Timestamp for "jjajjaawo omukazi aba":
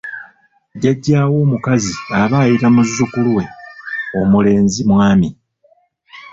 0.73-2.37